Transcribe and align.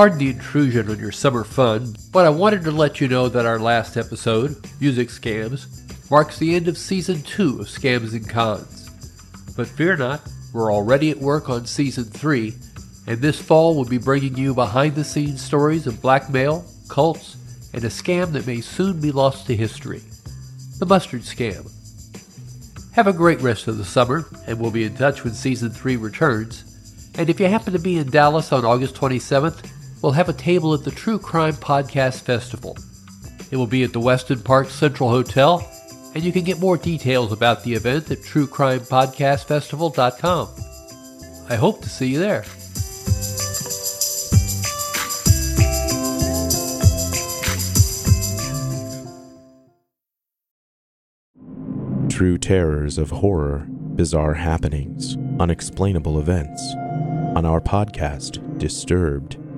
Pardon 0.00 0.18
the 0.18 0.30
intrusion 0.30 0.88
on 0.88 0.98
your 0.98 1.12
summer 1.12 1.44
fun, 1.44 1.94
but 2.10 2.24
I 2.24 2.30
wanted 2.30 2.62
to 2.62 2.70
let 2.70 3.02
you 3.02 3.06
know 3.06 3.28
that 3.28 3.44
our 3.44 3.58
last 3.58 3.98
episode, 3.98 4.56
Music 4.80 5.10
Scams, 5.10 6.10
marks 6.10 6.38
the 6.38 6.54
end 6.54 6.68
of 6.68 6.78
season 6.78 7.20
2 7.20 7.60
of 7.60 7.66
Scams 7.66 8.12
and 8.12 8.26
Cons. 8.26 8.88
But 9.54 9.66
fear 9.66 9.98
not, 9.98 10.22
we're 10.54 10.72
already 10.72 11.10
at 11.10 11.18
work 11.18 11.50
on 11.50 11.66
season 11.66 12.04
3, 12.04 12.54
and 13.08 13.20
this 13.20 13.38
fall 13.38 13.74
we'll 13.74 13.84
be 13.84 13.98
bringing 13.98 14.38
you 14.38 14.54
behind 14.54 14.94
the 14.94 15.04
scenes 15.04 15.42
stories 15.42 15.86
of 15.86 16.00
blackmail, 16.00 16.64
cults, 16.88 17.36
and 17.74 17.84
a 17.84 17.88
scam 17.88 18.32
that 18.32 18.46
may 18.46 18.62
soon 18.62 19.02
be 19.02 19.12
lost 19.12 19.46
to 19.48 19.54
history 19.54 20.00
the 20.78 20.86
mustard 20.86 21.20
scam. 21.20 21.70
Have 22.94 23.06
a 23.06 23.12
great 23.12 23.42
rest 23.42 23.68
of 23.68 23.76
the 23.76 23.84
summer, 23.84 24.24
and 24.46 24.58
we'll 24.58 24.70
be 24.70 24.84
in 24.84 24.96
touch 24.96 25.24
when 25.24 25.34
season 25.34 25.68
3 25.68 25.96
returns. 25.96 27.12
And 27.18 27.28
if 27.28 27.38
you 27.38 27.48
happen 27.48 27.74
to 27.74 27.78
be 27.78 27.98
in 27.98 28.08
Dallas 28.08 28.50
on 28.50 28.64
August 28.64 28.94
27th, 28.94 29.70
we'll 30.02 30.12
have 30.12 30.28
a 30.28 30.34
table 30.34 30.74
at 30.74 30.84
the 30.84 30.90
True 30.90 31.18
Crime 31.18 31.54
Podcast 31.54 32.20
Festival. 32.22 32.76
It 33.50 33.56
will 33.56 33.66
be 33.66 33.82
at 33.82 33.92
the 33.92 34.00
Westin 34.00 34.42
Park 34.44 34.70
Central 34.70 35.10
Hotel, 35.10 35.68
and 36.14 36.22
you 36.22 36.30
can 36.32 36.44
get 36.44 36.60
more 36.60 36.76
details 36.76 37.32
about 37.32 37.64
the 37.64 37.72
event 37.74 38.08
at 38.10 38.18
truecrimepodcastfestival.com. 38.18 40.48
I 41.48 41.54
hope 41.56 41.80
to 41.82 41.88
see 41.88 42.08
you 42.08 42.18
there. 42.18 42.44
True 52.08 52.38
terrors 52.38 52.98
of 52.98 53.10
horror, 53.10 53.66
bizarre 53.68 54.34
happenings, 54.34 55.16
unexplainable 55.40 56.20
events. 56.20 56.62
On 57.34 57.44
our 57.46 57.60
podcast, 57.60 58.38
Disturbed, 58.60 59.38